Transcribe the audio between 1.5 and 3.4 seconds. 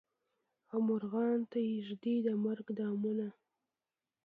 ته ایږدي د مرګ دامونه